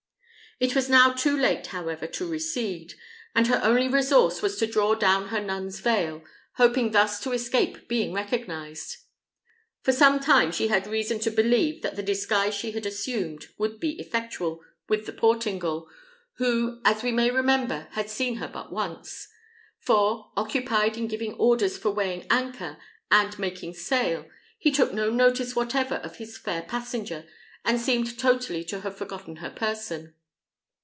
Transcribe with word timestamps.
It 0.59 0.75
was 0.75 0.89
too 1.19 1.35
late 1.35 1.63
now, 1.63 1.71
however, 1.81 2.05
to 2.05 2.27
recede; 2.29 2.93
and 3.33 3.47
her 3.47 3.59
only 3.63 3.87
resource 3.87 4.43
was 4.43 4.57
to 4.57 4.67
draw 4.67 4.93
down 4.93 5.29
her 5.29 5.39
nun's 5.41 5.79
veil, 5.79 6.23
hoping 6.57 6.91
thus 6.91 7.19
to 7.21 7.31
escape 7.31 7.87
being 7.87 8.13
recognised. 8.13 8.97
For 9.81 9.91
some 9.91 10.19
time 10.19 10.51
she 10.51 10.67
had 10.67 10.85
reason 10.85 11.17
to 11.21 11.31
believe 11.31 11.81
that 11.81 11.95
the 11.95 12.03
disguise 12.03 12.53
she 12.53 12.73
had 12.73 12.85
assumed 12.85 13.47
would 13.57 13.79
be 13.79 13.93
effectual 13.99 14.61
with 14.87 15.07
the 15.07 15.13
Portingal, 15.13 15.87
who, 16.35 16.79
as 16.85 17.01
we 17.01 17.11
may 17.11 17.31
remember, 17.31 17.87
had 17.93 18.11
seen 18.11 18.35
her 18.35 18.47
but 18.47 18.71
once; 18.71 19.29
for, 19.79 20.29
occupied 20.37 20.95
in 20.95 21.07
giving 21.07 21.33
orders 21.35 21.75
for 21.75 21.89
weighing 21.89 22.27
anchor 22.29 22.77
and 23.09 23.39
making 23.39 23.73
sail, 23.73 24.29
he 24.59 24.69
took 24.69 24.93
no 24.93 25.09
notice 25.09 25.55
whatever 25.55 25.95
of 25.95 26.17
his 26.17 26.37
fair 26.37 26.61
passenger, 26.61 27.25
and 27.65 27.81
seemed 27.81 28.19
totally 28.19 28.63
to 28.63 28.81
have 28.81 28.95
forgotten 28.95 29.37
her 29.37 29.49
person. 29.49 30.13